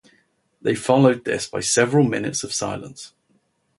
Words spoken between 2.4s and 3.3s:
of silence.